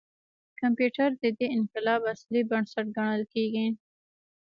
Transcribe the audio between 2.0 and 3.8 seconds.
اصلي بنسټ ګڼل کېږي.